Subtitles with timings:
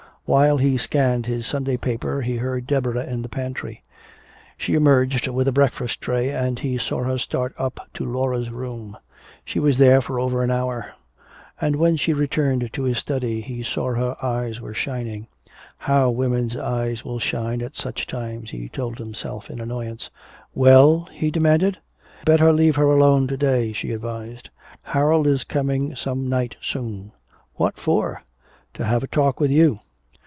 [0.25, 3.83] While he scanned his Sunday paper he heard Deborah in the pantry.
[4.57, 8.95] She emerged with a breakfast tray and he saw her start up to Laura's room.
[9.43, 10.93] She was there for over an hour.
[11.59, 15.27] And when she returned to his study, he saw her eyes were shining.
[15.79, 20.09] How women's eyes will shine at such times, he told himself in annoyance.
[20.55, 21.77] "Well?" he demanded.
[22.23, 24.49] "Better leave her alone to day," she advised.
[24.83, 27.11] "Harold is coming some night soon."
[27.55, 28.23] "What for?"
[28.75, 29.77] "To have a talk with you."